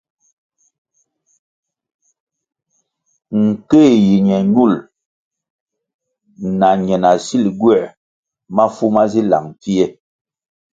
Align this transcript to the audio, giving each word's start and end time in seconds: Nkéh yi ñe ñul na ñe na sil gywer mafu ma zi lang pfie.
Nkéh 3.43 3.89
yi 4.05 4.15
ñe 4.27 4.37
ñul 4.53 4.73
na 6.59 6.67
ñe 6.85 6.95
na 7.03 7.09
sil 7.25 7.45
gywer 7.59 7.83
mafu 8.55 8.85
ma 8.95 9.03
zi 9.11 9.21
lang 9.31 9.47
pfie. 9.59 9.85